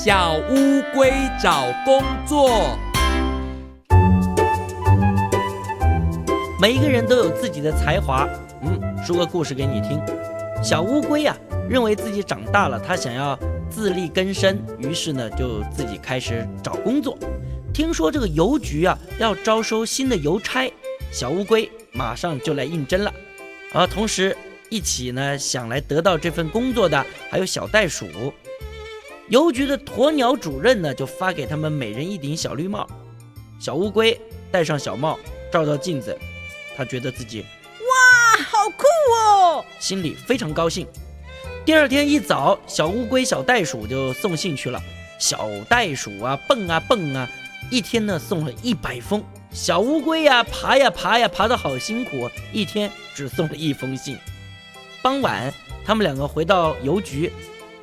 [0.00, 1.12] 小乌龟
[1.42, 2.78] 找工作。
[6.60, 8.28] 每一个人都有自己的才华。
[8.62, 10.00] 嗯，说个故事给你听。
[10.62, 11.36] 小乌龟呀，
[11.68, 13.36] 认为自己长大了，他想要
[13.68, 17.18] 自力更生，于是呢，就自己开始找工作。
[17.74, 20.72] 听说这个邮局啊要招收新的邮差，
[21.10, 23.12] 小乌龟马上就来应征了。
[23.74, 24.36] 而同时，
[24.70, 28.06] 一起呢想来得到这份工作的还有小袋鼠。
[29.28, 32.88] 邮局的鸵鸟主任呢，就发给他们每人一顶小绿帽。
[33.60, 34.18] 小乌龟
[34.50, 35.18] 戴上小帽，
[35.52, 36.16] 照照镜子，
[36.76, 40.86] 他觉得自己哇，好酷哦，心里非常高兴。
[41.66, 44.80] 第二天一早，小乌龟、小袋鼠就送信去了。
[45.18, 47.28] 小袋鼠啊，蹦啊蹦啊，
[47.70, 49.22] 一天呢送了一百封。
[49.50, 54.16] 小乌龟呀，爬呀爬呀，爬得好辛苦，一天只送了一封信。
[55.02, 55.52] 傍晚，
[55.84, 57.30] 他们两个回到邮局，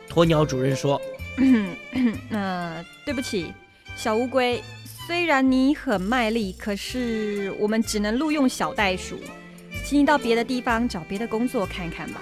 [0.10, 1.02] 鸵鸟主任说。
[2.32, 3.52] 呃，对不起，
[3.96, 4.64] 小乌龟，
[5.06, 9.18] 虽然你很卖力，可是我们只能录用小袋鼠，
[9.84, 12.22] 请你到别的地方找别的工作看看吧。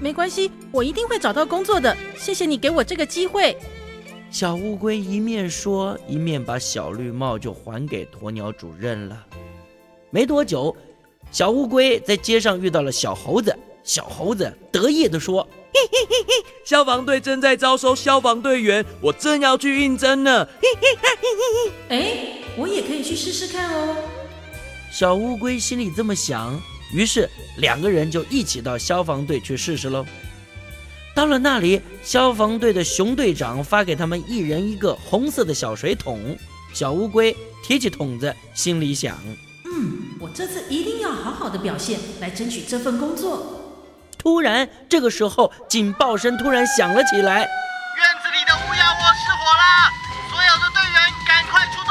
[0.00, 1.96] 没关系，我一定会找到工作的。
[2.16, 3.56] 谢谢你给我这个机会。
[4.30, 9.26] 小乌龟一面说，一面把小绿帽就还给鸵鸟主任了。
[10.10, 10.76] 没多久，
[11.30, 15.48] 小乌龟在街上遇到了小猴子，小猴子得意地说。
[15.72, 20.46] 嘿嘿嘿嘿，消防队正在招收消防队员，我正要去应征呢。
[20.60, 21.28] 嘿嘿嘿嘿
[21.88, 23.96] 嘿，哎，我也可以去试试看哦。
[24.90, 26.60] 小乌龟心里这么想，
[26.92, 30.04] 于是两个人就一起到消防队去试试喽。
[31.14, 36.36] 到了那里，消防队的熊队长发给他们一人一个红色的小水桶。
[36.72, 39.18] 小乌龟提起桶子，心里想：
[39.64, 43.57] 嗯，我这次一定要好好的表现，来争取这份工作。
[44.28, 47.38] 突然，这个时候警报声突然响了起来。
[47.38, 47.48] 院
[48.22, 49.90] 子里的乌鸦窝失火了，
[50.28, 51.90] 所有的队员赶快出动！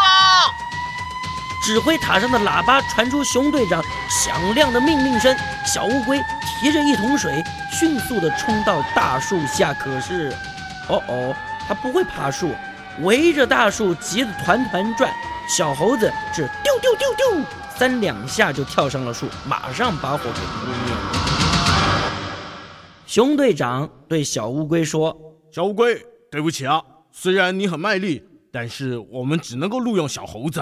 [1.64, 5.36] 指挥塔上的喇叭传出熊队长响亮的命令声。
[5.66, 6.24] 小乌龟
[6.62, 9.74] 提着一桶水，迅速地冲到大树下。
[9.74, 10.32] 可是，
[10.90, 11.36] 哦哦，
[11.68, 12.56] 它不会爬树，
[13.00, 15.12] 围着大树急得团团转。
[15.50, 17.42] 小猴子是丢丢丢丢，
[17.76, 21.27] 三两下就跳上了树，马上把火给扑灭了。
[23.18, 30.62] 熊队长对小乌龟说：“小乌龟，对不起啊，虽然你很卖力，但是我们只能够录用小猴子。”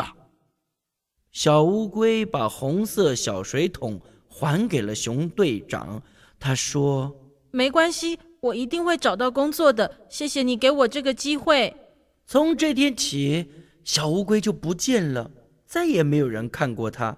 [1.34, 4.00] 小乌龟把红色小水桶
[4.30, 6.02] 还给了熊队长，
[6.40, 7.14] 他说
[7.52, 10.08] ：“没关系，我一定会找到工作的。
[10.08, 11.76] 谢谢你给我这个机会。”
[12.26, 13.50] 从这天起，
[13.84, 15.30] 小乌龟就不见了，
[15.66, 17.18] 再也没有人看过它。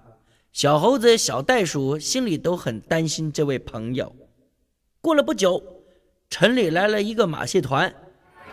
[0.52, 4.12] 小猴子、小袋鼠心里都很担心这位朋友。
[5.00, 5.62] 过了不久，
[6.28, 7.92] 城里来了一个马戏团，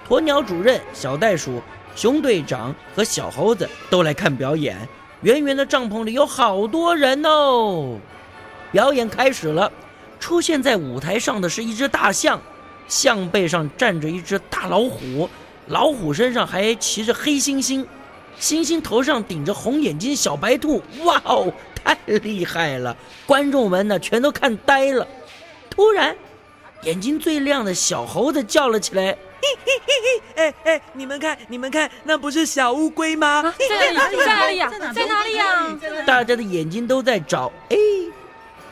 [0.07, 1.59] 鸵鸟主任、小袋鼠、
[1.95, 4.77] 熊队长和小猴子都来看表演。
[5.21, 7.97] 圆圆的帐篷里有好多人哦。
[8.71, 9.71] 表演开始了，
[10.19, 12.39] 出现在舞台上的是一只大象，
[12.87, 15.27] 象背上站着一只大老虎，
[15.65, 17.83] 老虎身上还骑着黑猩猩，
[18.39, 20.79] 猩猩头上顶着红眼睛小白兔。
[21.05, 22.95] 哇哦，太厉害了！
[23.25, 25.07] 观众们呢，全都看呆了。
[25.71, 26.15] 突然。
[26.85, 30.21] 眼睛最亮的小猴子叫了起来：“嘿嘿嘿嘿！
[30.35, 33.53] 哎哎，你们看，你们看，那不是小乌龟吗？
[33.67, 34.17] 在哪里？
[34.17, 34.71] 在哪里呀？
[34.93, 35.77] 在哪里呀？
[36.05, 37.77] 大家的眼睛都在找，哎，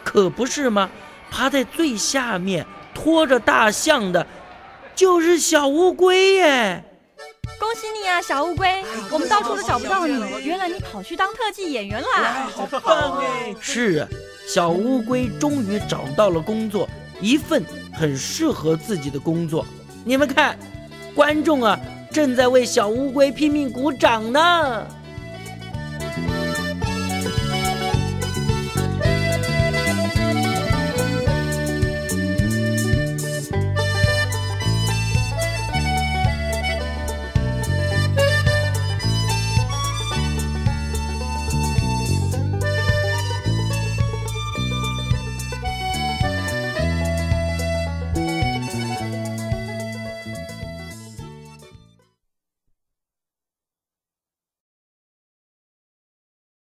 [0.03, 0.91] 可不是吗？
[1.31, 2.63] 趴在最下面
[2.94, 4.28] 拖着大象的，
[4.94, 6.84] 就是小乌龟耶！
[7.59, 8.84] 恭喜你啊，小乌龟！
[9.09, 12.47] 我们到处都找不到你，原来你跑去当特技演员啦！
[12.56, 13.56] 好棒哎！
[13.59, 14.07] 是啊，
[14.47, 16.88] 小乌龟终于找到了工作。”
[17.23, 17.63] 一份
[17.94, 19.66] 很适合自己的工作，
[20.03, 20.57] 你们看，
[21.16, 21.79] 观众啊，
[22.11, 24.85] 正在为小乌龟拼命鼓掌呢。